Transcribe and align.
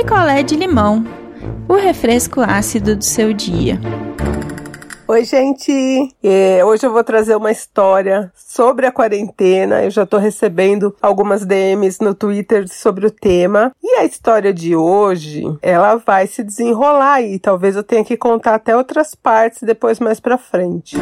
picolé 0.00 0.42
de 0.42 0.56
limão, 0.56 1.04
o 1.68 1.74
refresco 1.74 2.40
ácido 2.40 2.96
do 2.96 3.04
seu 3.04 3.34
dia. 3.34 3.78
Oi, 5.06 5.24
gente! 5.24 5.70
É, 6.22 6.64
hoje 6.64 6.86
eu 6.86 6.90
vou 6.90 7.04
trazer 7.04 7.36
uma 7.36 7.50
história 7.50 8.32
sobre 8.34 8.86
a 8.86 8.92
quarentena. 8.92 9.84
Eu 9.84 9.90
já 9.90 10.06
tô 10.06 10.16
recebendo 10.16 10.96
algumas 11.02 11.44
DMs 11.44 12.02
no 12.02 12.14
Twitter 12.14 12.66
sobre 12.66 13.06
o 13.06 13.10
tema. 13.10 13.72
E 13.82 13.96
a 13.96 14.04
história 14.06 14.54
de 14.54 14.74
hoje, 14.74 15.44
ela 15.60 15.96
vai 15.96 16.26
se 16.26 16.42
desenrolar 16.42 17.20
e 17.20 17.38
talvez 17.38 17.76
eu 17.76 17.82
tenha 17.82 18.04
que 18.04 18.16
contar 18.16 18.54
até 18.54 18.74
outras 18.74 19.14
partes 19.14 19.62
depois 19.62 20.00
mais 20.00 20.18
pra 20.18 20.38
frente. 20.38 20.96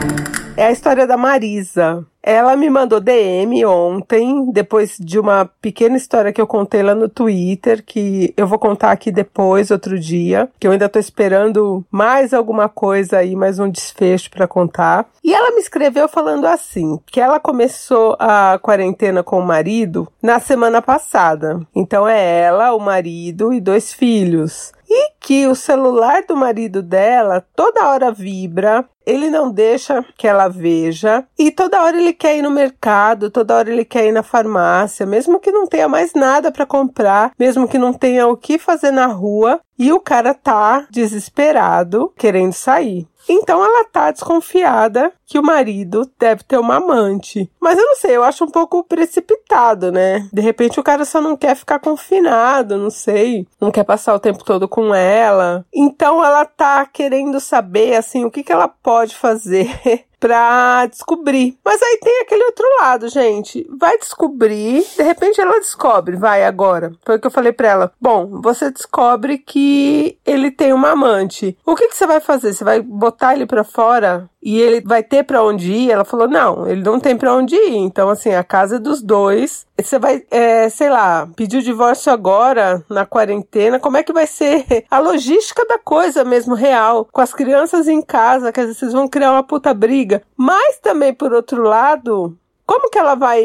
É 0.59 0.67
a 0.67 0.73
história 0.73 1.07
da 1.07 1.17
Marisa. 1.17 2.05
Ela 2.21 2.57
me 2.57 2.69
mandou 2.69 2.99
DM 2.99 3.65
ontem, 3.65 4.51
depois 4.51 4.97
de 4.99 5.17
uma 5.17 5.49
pequena 5.63 5.97
história 5.97 6.33
que 6.33 6.41
eu 6.41 6.49
contei 6.49 6.83
lá 6.83 6.97
no 6.97 7.09
Twitter, 7.09 7.81
que 7.87 8.35
eu 8.37 8.45
vou 8.45 8.59
contar 8.59 8.91
aqui 8.91 9.13
depois, 9.13 9.71
outro 9.71 9.97
dia, 9.97 10.51
que 10.59 10.67
eu 10.67 10.73
ainda 10.73 10.89
tô 10.89 10.99
esperando 10.99 11.87
mais 11.93 12.35
alguma 12.35 12.69
coisa 12.69 13.19
aí, 13.19 13.37
mais 13.37 13.61
um 13.61 13.71
desfecho 13.71 14.33
para 14.33 14.49
contar. 14.49 15.09
E 15.23 15.33
ela 15.33 15.53
me 15.53 15.61
escreveu 15.61 16.09
falando 16.09 16.45
assim, 16.45 16.99
que 17.07 17.21
ela 17.21 17.39
começou 17.39 18.17
a 18.19 18.59
quarentena 18.61 19.23
com 19.23 19.39
o 19.39 19.47
marido 19.47 20.09
na 20.21 20.41
semana 20.41 20.83
passada. 20.83 21.61
Então 21.73 22.09
é 22.09 22.41
ela, 22.41 22.75
o 22.75 22.81
marido 22.81 23.53
e 23.53 23.61
dois 23.61 23.93
filhos 23.93 24.73
e 24.89 25.13
que 25.21 25.47
o 25.47 25.55
celular 25.55 26.23
do 26.27 26.37
marido 26.37 26.83
dela 26.83 27.45
toda 27.55 27.89
hora 27.89 28.11
vibra, 28.11 28.85
ele 29.05 29.31
não 29.31 29.51
deixa 29.51 30.05
que 30.17 30.27
ela 30.27 30.49
veja 30.49 31.25
e 31.39 31.51
toda 31.51 31.83
hora 31.83 31.99
ele 31.99 32.13
quer 32.13 32.37
ir 32.37 32.43
no 32.43 32.51
mercado, 32.51 33.31
toda 33.31 33.57
hora 33.57 33.71
ele 33.71 33.85
quer 33.85 34.07
ir 34.07 34.13
na 34.13 34.23
farmácia, 34.23 35.07
mesmo 35.07 35.41
que 35.41 35.51
não 35.51 35.67
tenha 35.67 35.89
mais 35.89 36.15
nada 36.15 36.51
para 36.51 36.67
comprar, 36.67 37.33
mesmo 37.39 37.69
que 37.69 37.79
não 37.79 37.93
tenha 37.93 38.27
o 38.27 38.37
que 38.37 38.59
fazer 38.59 38.91
na 38.91 39.07
rua, 39.07 39.61
e 39.79 39.93
o 39.93 40.01
cara 40.01 40.35
tá 40.35 40.87
desesperado, 40.91 42.13
querendo 42.17 42.53
sair. 42.53 43.07
Então 43.29 43.65
ela 43.65 43.85
tá 43.85 44.11
desconfiada 44.11 45.13
que 45.27 45.39
o 45.39 45.43
marido 45.43 46.11
deve 46.19 46.43
ter 46.43 46.59
uma 46.59 46.77
amante. 46.77 47.51
Mas 47.61 47.79
eu 47.79 47.85
não 47.85 47.97
sei, 47.97 48.17
eu 48.17 48.25
acho 48.25 48.45
um 48.45 48.51
pouco 48.51 48.83
precipitado, 48.83 49.93
né? 49.93 50.27
De 50.33 50.41
repente 50.41 50.81
o 50.81 50.83
cara 50.83 51.05
só 51.05 51.21
não 51.21 51.37
quer 51.37 51.55
ficar 51.55 51.79
confinado, 51.79 52.77
não 52.77 52.91
sei, 52.91 53.47
não 53.61 53.71
quer 53.71 53.85
passar 53.85 54.15
o 54.15 54.21
tempo 54.21 54.45
todo 54.45 54.67
com 54.69 54.95
ela. 54.95 55.65
Então 55.73 56.25
ela 56.25 56.45
tá 56.45 56.87
querendo 56.87 57.41
saber 57.41 57.97
assim 57.97 58.25
o 58.25 58.31
que 58.31 58.43
que 58.43 58.53
ela 58.53 58.69
pode 58.69 59.15
fazer 59.15 60.07
pra 60.19 60.87
descobrir. 60.87 61.59
Mas 61.65 61.83
aí 61.83 61.99
tem 62.03 62.21
aquele 62.21 62.45
outro 62.45 62.65
lado, 62.81 63.09
gente. 63.09 63.67
Vai 63.79 63.99
descobrir, 63.99 64.85
de 64.97 65.03
repente 65.03 65.41
ela 65.41 65.59
descobre, 65.59 66.17
vai 66.17 66.45
agora. 66.45 66.93
Foi 67.05 67.17
o 67.17 67.21
que 67.21 67.27
eu 67.27 67.31
falei 67.31 67.53
pra 67.53 67.69
ela. 67.69 67.93
Bom, 68.01 68.41
você 68.41 68.71
descobre 68.71 69.39
que 69.39 70.19
ele 70.27 70.51
tem 70.51 70.73
uma 70.73 70.91
amante. 70.91 71.57
O 71.65 71.75
que, 71.75 71.89
que 71.89 71.97
você 71.97 72.07
vai 72.07 72.21
fazer? 72.21 72.53
Você 72.53 72.65
vai 72.65 72.81
botar 72.81 73.35
ele 73.35 73.47
pra 73.47 73.65
fora 73.65 74.29
e 74.43 74.61
ele 74.61 74.81
vai 74.81 75.03
ter 75.03 75.25
para 75.25 75.43
onde 75.43 75.73
ir? 75.73 75.91
Ela 75.91 76.05
falou: 76.05 76.29
não, 76.29 76.67
ele 76.67 76.83
não 76.83 77.01
tem 77.01 77.17
para 77.17 77.35
onde 77.35 77.57
ir. 77.57 77.77
Então, 77.77 78.09
assim, 78.09 78.33
a 78.33 78.45
casa 78.45 78.77
é 78.77 78.79
dos 78.79 79.03
dois. 79.03 79.67
Você 79.77 79.99
vai, 79.99 80.25
é, 80.31 80.69
sei 80.69 80.89
lá, 80.89 81.29
pedir 81.37 81.59
o 81.59 81.63
divórcio 81.63 82.13
agora, 82.13 82.85
na 82.89 83.05
quarentena. 83.05 83.79
Como 83.79 83.97
é 83.97 84.03
que 84.03 84.13
vai 84.13 84.27
ser 84.27 84.85
a 84.91 84.99
logística 84.99 85.65
da 85.67 85.79
coisa 85.79 86.25
mesmo, 86.25 86.55
real? 86.55 87.09
Com 87.13 87.21
as 87.21 87.33
crianças 87.33 87.89
em 87.89 88.01
casa, 88.03 88.53
quer 88.53 88.63
dizer, 88.63 88.75
vocês 88.75 88.93
vão 88.93 89.09
criar 89.09 89.33
uma 89.33 89.43
puta 89.43 89.75
briga. 89.75 90.23
Mas 90.37 90.79
também, 90.79 91.13
por 91.13 91.33
outro 91.33 91.63
lado, 91.63 92.37
como 92.67 92.91
que 92.91 92.99
ela 92.99 93.15
vai 93.15 93.43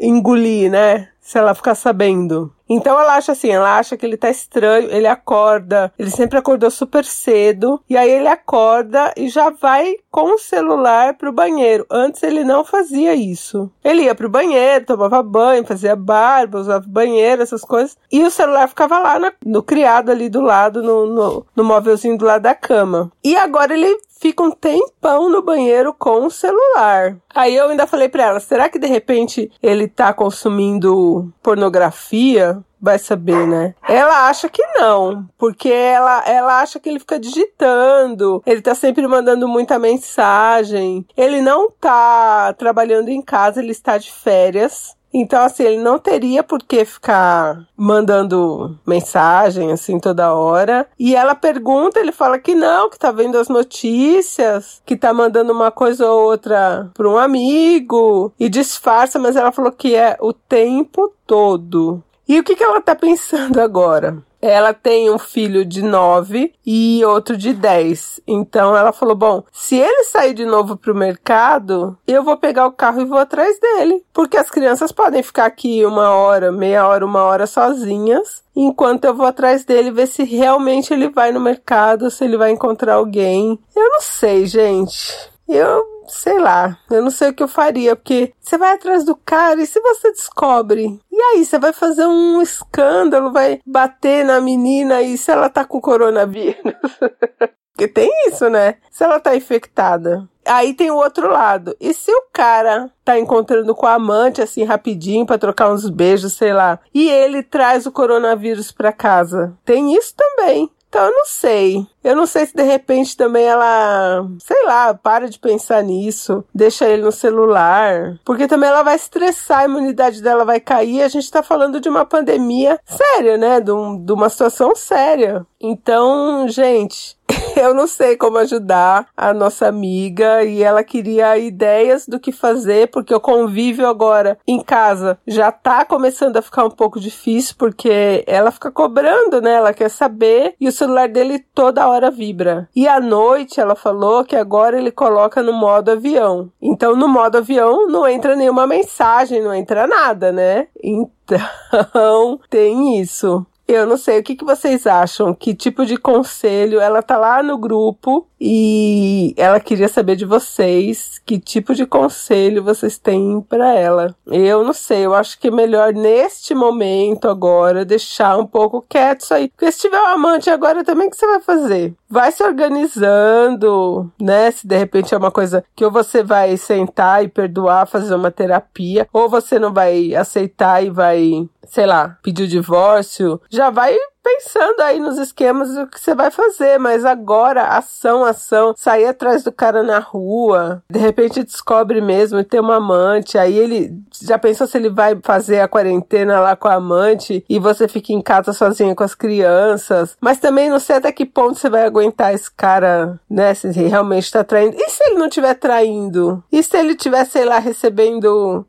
engolir, 0.00 0.70
né? 0.70 1.08
Se 1.22 1.38
ela 1.38 1.54
ficar 1.54 1.74
sabendo. 1.74 2.52
Então 2.68 2.98
ela 2.98 3.16
acha 3.16 3.32
assim, 3.32 3.50
ela 3.50 3.78
acha 3.78 3.96
que 3.96 4.04
ele 4.04 4.16
tá 4.16 4.30
estranho, 4.30 4.90
ele 4.90 5.06
acorda, 5.06 5.92
ele 5.98 6.10
sempre 6.10 6.38
acordou 6.38 6.70
super 6.70 7.04
cedo, 7.04 7.80
e 7.88 7.96
aí 7.96 8.10
ele 8.10 8.28
acorda 8.28 9.12
e 9.16 9.28
já 9.28 9.50
vai 9.50 9.94
com 10.10 10.34
o 10.34 10.38
celular 10.38 11.14
pro 11.14 11.32
banheiro. 11.32 11.86
Antes 11.90 12.22
ele 12.22 12.44
não 12.44 12.64
fazia 12.64 13.14
isso. 13.14 13.70
Ele 13.84 14.02
ia 14.02 14.14
pro 14.14 14.28
banheiro, 14.28 14.86
tomava 14.86 15.22
banho, 15.22 15.66
fazia 15.66 15.94
barba, 15.94 16.60
usava 16.60 16.84
banheiro, 16.86 17.42
essas 17.42 17.62
coisas, 17.62 17.96
e 18.10 18.24
o 18.24 18.30
celular 18.30 18.68
ficava 18.68 18.98
lá 18.98 19.18
no, 19.18 19.30
no 19.44 19.62
criado 19.62 20.10
ali 20.10 20.28
do 20.28 20.40
lado, 20.40 20.82
no, 20.82 21.06
no, 21.06 21.46
no 21.54 21.64
móvelzinho 21.64 22.18
do 22.18 22.24
lado 22.24 22.42
da 22.42 22.54
cama. 22.54 23.12
E 23.22 23.36
agora 23.36 23.74
ele 23.74 23.96
fica 24.22 24.40
um 24.40 24.52
tempão 24.52 25.28
no 25.28 25.42
banheiro 25.42 25.92
com 25.92 26.26
o 26.26 26.30
celular. 26.30 27.16
Aí 27.34 27.56
eu 27.56 27.68
ainda 27.68 27.88
falei 27.88 28.08
para 28.08 28.22
ela, 28.22 28.38
será 28.38 28.68
que 28.68 28.78
de 28.78 28.86
repente 28.86 29.50
ele 29.60 29.88
tá 29.88 30.14
consumindo 30.14 31.32
pornografia? 31.42 32.62
Vai 32.80 32.98
saber, 32.98 33.46
né? 33.46 33.74
Ela 33.88 34.28
acha 34.28 34.48
que 34.48 34.62
não, 34.76 35.28
porque 35.38 35.68
ela, 35.68 36.24
ela 36.26 36.60
acha 36.60 36.80
que 36.80 36.88
ele 36.88 36.98
fica 36.98 37.18
digitando, 37.18 38.42
ele 38.44 38.60
tá 38.60 38.74
sempre 38.74 39.06
mandando 39.06 39.46
muita 39.46 39.78
mensagem. 39.78 41.06
Ele 41.16 41.40
não 41.40 41.70
tá 41.70 42.52
trabalhando 42.54 43.08
em 43.08 43.22
casa, 43.22 43.60
ele 43.60 43.70
está 43.70 43.98
de 43.98 44.10
férias. 44.10 44.96
Então, 45.12 45.42
assim, 45.42 45.64
ele 45.64 45.82
não 45.82 45.98
teria 45.98 46.42
por 46.42 46.62
que 46.62 46.84
ficar 46.84 47.66
mandando 47.76 48.78
mensagem, 48.86 49.70
assim, 49.70 49.98
toda 49.98 50.34
hora. 50.34 50.86
E 50.98 51.14
ela 51.14 51.34
pergunta, 51.34 52.00
ele 52.00 52.12
fala 52.12 52.38
que 52.38 52.54
não, 52.54 52.88
que 52.88 52.98
tá 52.98 53.10
vendo 53.10 53.36
as 53.38 53.48
notícias, 53.48 54.80
que 54.86 54.96
tá 54.96 55.12
mandando 55.12 55.52
uma 55.52 55.70
coisa 55.70 56.10
ou 56.10 56.24
outra 56.24 56.90
para 56.94 57.08
um 57.08 57.18
amigo 57.18 58.32
e 58.38 58.48
disfarça, 58.48 59.18
mas 59.18 59.36
ela 59.36 59.52
falou 59.52 59.72
que 59.72 59.94
é 59.94 60.16
o 60.20 60.32
tempo 60.32 61.12
todo. 61.26 62.02
E 62.26 62.38
o 62.38 62.44
que, 62.44 62.56
que 62.56 62.64
ela 62.64 62.80
tá 62.80 62.94
pensando 62.94 63.60
agora? 63.60 64.22
Ela 64.42 64.74
tem 64.74 65.08
um 65.08 65.18
filho 65.18 65.64
de 65.64 65.82
9 65.82 66.52
e 66.66 67.04
outro 67.04 67.36
de 67.36 67.54
10. 67.54 68.20
Então 68.26 68.76
ela 68.76 68.92
falou: 68.92 69.14
bom, 69.14 69.44
se 69.52 69.76
ele 69.76 70.02
sair 70.04 70.34
de 70.34 70.44
novo 70.44 70.76
pro 70.76 70.94
mercado, 70.94 71.96
eu 72.06 72.24
vou 72.24 72.36
pegar 72.36 72.66
o 72.66 72.72
carro 72.72 73.00
e 73.00 73.04
vou 73.04 73.18
atrás 73.18 73.58
dele. 73.60 74.04
Porque 74.12 74.36
as 74.36 74.50
crianças 74.50 74.90
podem 74.90 75.22
ficar 75.22 75.46
aqui 75.46 75.86
uma 75.86 76.10
hora, 76.10 76.50
meia 76.50 76.86
hora, 76.86 77.06
uma 77.06 77.22
hora 77.22 77.46
sozinhas. 77.46 78.42
Enquanto 78.54 79.04
eu 79.04 79.14
vou 79.14 79.26
atrás 79.26 79.64
dele 79.64 79.92
ver 79.92 80.08
se 80.08 80.24
realmente 80.24 80.92
ele 80.92 81.08
vai 81.08 81.30
no 81.30 81.40
mercado, 81.40 82.10
se 82.10 82.24
ele 82.24 82.36
vai 82.36 82.50
encontrar 82.50 82.94
alguém. 82.94 83.58
Eu 83.74 83.88
não 83.88 84.00
sei, 84.00 84.44
gente. 84.44 85.30
Eu 85.48 85.91
sei 86.12 86.38
lá, 86.38 86.78
eu 86.90 87.02
não 87.02 87.10
sei 87.10 87.30
o 87.30 87.34
que 87.34 87.42
eu 87.42 87.48
faria, 87.48 87.96
porque 87.96 88.32
você 88.40 88.58
vai 88.58 88.74
atrás 88.74 89.04
do 89.04 89.16
cara 89.16 89.60
e 89.60 89.66
se 89.66 89.80
você 89.80 90.12
descobre? 90.12 91.00
E 91.10 91.20
aí, 91.20 91.44
você 91.44 91.58
vai 91.58 91.72
fazer 91.72 92.06
um 92.06 92.40
escândalo, 92.40 93.32
vai 93.32 93.60
bater 93.66 94.24
na 94.24 94.40
menina 94.40 95.02
e 95.02 95.16
se 95.16 95.30
ela 95.30 95.48
tá 95.48 95.64
com 95.64 95.80
coronavírus? 95.80 96.56
porque 97.74 97.88
tem 97.88 98.10
isso, 98.28 98.48
né? 98.48 98.76
Se 98.90 99.02
ela 99.02 99.18
tá 99.18 99.34
infectada. 99.34 100.28
Aí 100.44 100.74
tem 100.74 100.90
o 100.90 100.96
outro 100.96 101.30
lado. 101.30 101.76
E 101.80 101.94
se 101.94 102.12
o 102.12 102.24
cara 102.32 102.90
tá 103.04 103.18
encontrando 103.18 103.74
com 103.74 103.86
a 103.86 103.94
amante 103.94 104.42
assim 104.42 104.64
rapidinho 104.64 105.24
para 105.26 105.38
trocar 105.38 105.72
uns 105.72 105.88
beijos, 105.88 106.34
sei 106.34 106.52
lá, 106.52 106.78
e 106.92 107.08
ele 107.08 107.42
traz 107.42 107.86
o 107.86 107.92
coronavírus 107.92 108.70
para 108.70 108.92
casa? 108.92 109.56
Tem 109.64 109.94
isso 109.94 110.14
também. 110.16 110.70
Então 110.92 111.06
eu 111.06 111.10
não 111.10 111.24
sei. 111.24 111.86
Eu 112.04 112.14
não 112.14 112.26
sei 112.26 112.44
se 112.44 112.54
de 112.54 112.62
repente 112.62 113.16
também 113.16 113.44
ela, 113.44 114.28
sei 114.40 114.62
lá, 114.66 114.92
para 114.92 115.26
de 115.26 115.38
pensar 115.38 115.82
nisso, 115.82 116.44
deixa 116.54 116.86
ele 116.86 117.00
no 117.00 117.10
celular, 117.10 118.18
porque 118.22 118.46
também 118.46 118.68
ela 118.68 118.82
vai 118.82 118.96
estressar, 118.96 119.60
a 119.60 119.64
imunidade 119.64 120.20
dela 120.20 120.44
vai 120.44 120.60
cair. 120.60 121.02
A 121.02 121.08
gente 121.08 121.30
tá 121.30 121.42
falando 121.42 121.80
de 121.80 121.88
uma 121.88 122.04
pandemia 122.04 122.78
séria, 122.84 123.38
né? 123.38 123.58
De, 123.58 123.72
um, 123.72 124.04
de 124.04 124.12
uma 124.12 124.28
situação 124.28 124.76
séria. 124.76 125.46
Então, 125.58 126.46
gente, 126.46 127.16
eu 127.66 127.74
não 127.74 127.86
sei 127.86 128.16
como 128.16 128.38
ajudar 128.38 129.06
a 129.16 129.32
nossa 129.32 129.66
amiga 129.66 130.44
e 130.44 130.62
ela 130.62 130.82
queria 130.82 131.38
ideias 131.38 132.06
do 132.06 132.18
que 132.18 132.32
fazer, 132.32 132.88
porque 132.88 133.14
o 133.14 133.20
convívio 133.20 133.86
agora 133.86 134.38
em 134.46 134.60
casa 134.60 135.18
já 135.26 135.52
tá 135.52 135.84
começando 135.84 136.36
a 136.36 136.42
ficar 136.42 136.64
um 136.64 136.70
pouco 136.70 136.98
difícil, 136.98 137.54
porque 137.58 138.24
ela 138.26 138.50
fica 138.50 138.70
cobrando, 138.70 139.40
né? 139.40 139.54
Ela 139.54 139.72
quer 139.72 139.88
saber 139.88 140.54
e 140.60 140.68
o 140.68 140.72
celular 140.72 141.08
dele 141.08 141.38
toda 141.54 141.88
hora 141.88 142.10
vibra. 142.10 142.68
E 142.74 142.88
à 142.88 143.00
noite 143.00 143.60
ela 143.60 143.74
falou 143.74 144.24
que 144.24 144.36
agora 144.36 144.78
ele 144.78 144.90
coloca 144.90 145.42
no 145.42 145.52
modo 145.52 145.90
avião. 145.90 146.50
Então 146.60 146.96
no 146.96 147.08
modo 147.08 147.38
avião 147.38 147.86
não 147.88 148.06
entra 148.06 148.34
nenhuma 148.34 148.66
mensagem, 148.66 149.42
não 149.42 149.54
entra 149.54 149.86
nada, 149.86 150.32
né? 150.32 150.66
Então 150.82 152.40
tem 152.50 153.00
isso. 153.00 153.46
Eu 153.66 153.86
não 153.86 153.96
sei, 153.96 154.18
o 154.18 154.22
que, 154.22 154.36
que 154.36 154.44
vocês 154.44 154.86
acham? 154.86 155.34
Que 155.34 155.54
tipo 155.54 155.86
de 155.86 155.96
conselho? 155.96 156.80
Ela 156.80 157.02
tá 157.02 157.16
lá 157.16 157.42
no 157.42 157.56
grupo 157.56 158.28
e 158.44 159.34
ela 159.36 159.60
queria 159.60 159.86
saber 159.86 160.16
de 160.16 160.24
vocês 160.24 161.20
que 161.24 161.38
tipo 161.38 161.76
de 161.76 161.86
conselho 161.86 162.64
vocês 162.64 162.98
têm 162.98 163.40
para 163.40 163.72
ela. 163.72 164.16
Eu 164.26 164.64
não 164.64 164.72
sei, 164.72 165.06
eu 165.06 165.14
acho 165.14 165.38
que 165.38 165.46
é 165.46 165.50
melhor 165.52 165.92
neste 165.92 166.52
momento 166.52 167.28
agora 167.28 167.84
deixar 167.84 168.36
um 168.36 168.44
pouco 168.44 168.84
quieto 168.88 169.20
isso 169.20 169.32
aí. 169.32 169.48
Porque 169.48 169.70
se 169.70 169.82
tiver 169.82 170.00
um 170.00 170.06
amante 170.08 170.50
agora 170.50 170.82
também, 170.82 171.06
o 171.06 171.10
que 171.12 171.16
você 171.16 171.26
vai 171.28 171.40
fazer? 171.40 171.94
Vai 172.10 172.32
se 172.32 172.42
organizando, 172.42 174.10
né? 174.20 174.50
Se 174.50 174.66
de 174.66 174.76
repente 174.76 175.14
é 175.14 175.18
uma 175.18 175.30
coisa 175.30 175.64
que 175.76 175.84
ou 175.84 175.92
você 175.92 176.24
vai 176.24 176.56
sentar 176.56 177.22
e 177.22 177.28
perdoar, 177.28 177.86
fazer 177.86 178.12
uma 178.12 178.32
terapia, 178.32 179.06
ou 179.12 179.28
você 179.28 179.56
não 179.56 179.72
vai 179.72 180.16
aceitar 180.16 180.84
e 180.84 180.90
vai 180.90 181.48
sei 181.68 181.86
lá, 181.86 182.18
pedir 182.22 182.42
o 182.42 182.48
divórcio, 182.48 183.40
já 183.48 183.70
vai 183.70 183.96
pensando 184.22 184.80
aí 184.80 185.00
nos 185.00 185.18
esquemas 185.18 185.74
do 185.74 185.86
que 185.86 186.00
você 186.00 186.14
vai 186.14 186.30
fazer, 186.30 186.78
mas 186.78 187.04
agora, 187.04 187.64
ação, 187.64 188.24
ação, 188.24 188.72
sair 188.76 189.06
atrás 189.06 189.42
do 189.42 189.50
cara 189.50 189.82
na 189.82 189.98
rua, 189.98 190.82
de 190.88 190.98
repente 190.98 191.42
descobre 191.42 192.00
mesmo 192.00 192.38
e 192.38 192.44
tem 192.44 192.60
uma 192.60 192.76
amante, 192.76 193.36
aí 193.36 193.58
ele 193.58 193.92
já 194.22 194.38
pensou 194.38 194.66
se 194.66 194.78
ele 194.78 194.88
vai 194.88 195.18
fazer 195.22 195.60
a 195.60 195.68
quarentena 195.68 196.40
lá 196.40 196.54
com 196.54 196.68
a 196.68 196.74
amante 196.74 197.44
e 197.48 197.58
você 197.58 197.88
fica 197.88 198.12
em 198.12 198.22
casa 198.22 198.52
sozinha 198.52 198.94
com 198.94 199.02
as 199.02 199.14
crianças, 199.14 200.16
mas 200.20 200.38
também 200.38 200.70
não 200.70 200.78
sei 200.78 200.96
até 200.96 201.10
que 201.10 201.26
ponto 201.26 201.58
você 201.58 201.68
vai 201.68 201.84
aguentar 201.84 202.32
esse 202.32 202.50
cara, 202.50 203.18
né, 203.28 203.52
se 203.54 203.68
realmente 203.70 204.30
tá 204.30 204.44
traindo. 204.44 204.76
E 204.78 204.90
se 204.90 205.02
ele 205.04 205.18
não 205.18 205.26
estiver 205.26 205.54
traindo? 205.54 206.42
E 206.52 206.62
se 206.62 206.76
ele 206.76 206.92
estiver, 206.92 207.24
sei 207.24 207.44
lá, 207.44 207.58
recebendo 207.58 208.66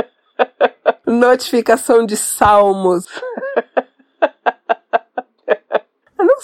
notificação 1.06 2.04
de 2.04 2.16
salmos? 2.16 3.06
Eu 6.20 6.26
não 6.26 6.40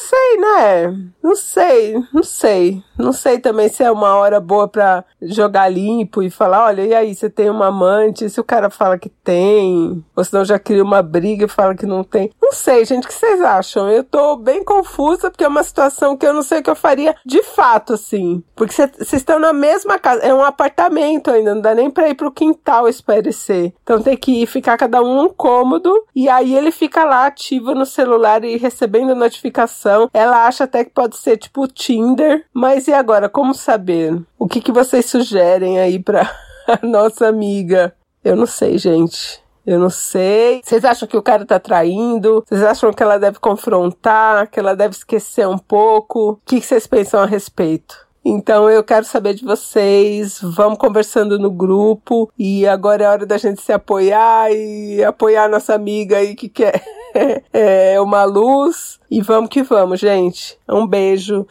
né? 0.57 0.97
Não 1.23 1.37
sei, 1.37 1.95
não 2.13 2.23
sei. 2.23 2.83
Não 2.99 3.13
sei 3.13 3.39
também 3.39 3.69
se 3.69 3.83
é 3.83 3.91
uma 3.91 4.15
hora 4.15 4.41
boa 4.41 4.67
para 4.67 5.05
jogar 5.21 5.69
limpo 5.69 6.23
e 6.23 6.31
falar, 6.31 6.65
olha, 6.65 6.83
e 6.83 6.95
aí, 6.95 7.15
você 7.15 7.29
tem 7.29 7.51
uma 7.51 7.67
amante? 7.67 8.29
Se 8.31 8.41
o 8.41 8.45
cara 8.45 8.71
fala 8.71 8.99
que 8.99 9.09
tem, 9.09 10.05
ou 10.15 10.25
senão 10.25 10.45
já 10.45 10.59
cria 10.59 10.83
uma 10.83 11.03
briga 11.03 11.45
e 11.45 11.49
fala 11.49 11.75
que 11.75 11.87
não 11.87 12.03
tem. 12.03 12.31
Não 12.47 12.53
sei, 12.53 12.85
gente, 12.85 13.07
o 13.07 13.09
que 13.09 13.15
vocês 13.15 13.43
acham? 13.43 13.91
Eu 13.91 14.05
tô 14.05 14.37
bem 14.37 14.63
confusa 14.63 15.33
porque 15.33 15.43
é 15.43 15.49
uma 15.49 15.65
situação 15.65 16.17
que 16.17 16.25
eu 16.25 16.33
não 16.33 16.45
sei 16.45 16.61
o 16.61 16.63
que 16.63 16.71
eu 16.71 16.77
faria 16.77 17.17
de 17.27 17.43
fato, 17.43 17.95
assim. 17.95 18.41
Porque 18.55 18.73
vocês 18.73 19.15
estão 19.15 19.41
na 19.41 19.53
mesma 19.53 19.99
casa, 19.99 20.23
é 20.23 20.33
um 20.33 20.45
apartamento 20.45 21.29
ainda, 21.29 21.57
não 21.57 21.61
dá 21.61 21.75
nem 21.75 21.91
pra 21.91 22.09
ir 22.09 22.15
pro 22.15 22.31
quintal 22.31 22.89
espairecer. 22.89 23.73
Então 23.83 24.01
tem 24.01 24.17
que 24.17 24.43
ir, 24.43 24.47
ficar 24.47 24.77
cada 24.77 25.03
um 25.03 25.23
num 25.23 25.29
cômodo 25.29 25.93
e 26.15 26.29
aí 26.29 26.55
ele 26.55 26.71
fica 26.71 27.05
lá 27.05 27.27
ativo 27.27 27.75
no 27.75 27.85
celular 27.85 28.45
e 28.45 28.57
recebendo 28.57 29.17
notificação. 29.17 30.09
Ela 30.15 30.47
acha 30.47 30.63
até 30.63 30.85
que 30.85 30.91
pode 30.91 31.17
ser 31.17 31.39
tipo 31.39 31.67
Tinder, 31.67 32.47
mas 32.55 32.87
e 32.87 32.93
agora, 32.93 33.29
como 33.29 33.55
saber? 33.55 34.23
O 34.39 34.47
que, 34.47 34.61
que 34.61 34.71
vocês 34.71 35.07
sugerem 35.07 35.81
aí 35.81 35.99
pra 35.99 36.31
nossa 36.81 37.27
amiga? 37.27 37.93
Eu 38.23 38.37
não 38.37 38.47
sei, 38.47 38.79
gente. 38.79 39.45
Eu 39.67 39.79
não 39.81 39.91
sei. 39.91 40.63
Vocês 40.65 40.85
acham 40.85 41.09
que 41.09 41.17
o 41.17 41.23
cara 41.23 41.45
tá 41.45 41.59
traindo? 41.59 42.45
Vocês 42.47 42.63
acham 42.63 42.93
que 42.93 43.03
ela 43.03 43.19
deve 43.19 43.41
confrontar? 43.41 44.49
Que 44.49 44.61
ela 44.61 44.77
deve 44.77 44.95
esquecer 44.95 45.49
um 45.49 45.59
pouco? 45.59 46.31
O 46.31 46.39
que, 46.47 46.61
vocês 46.61 46.87
pensam 46.87 47.19
a 47.21 47.27
respeito? 47.27 48.07
Então 48.25 48.71
eu 48.71 48.85
quero 48.85 49.05
saber 49.05 49.35
de 49.35 49.45
vocês. 49.45 50.39
Vamos 50.41 50.79
conversando 50.79 51.37
no 51.39 51.51
grupo. 51.51 52.31
E 52.39 52.65
agora 52.67 53.05
é 53.05 53.09
hora 53.09 53.27
da 53.27 53.37
gente 53.39 53.61
se 53.61 53.73
apoiar 53.73 54.53
e 54.53 55.03
apoiar 55.03 55.49
nossa 55.49 55.75
amiga 55.75 56.19
aí 56.19 56.37
que 56.37 56.49
quer 56.49 56.81
é, 57.53 58.01
uma 58.01 58.23
luz. 58.25 59.01
E 59.11 59.21
vamos 59.21 59.51
que 59.51 59.65
vamos, 59.65 59.99
gente. 59.99 60.57
Um 60.69 60.87
beijo. 60.87 61.45